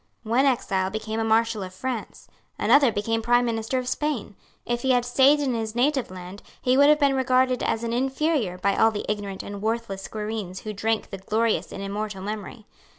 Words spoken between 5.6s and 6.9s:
native land he would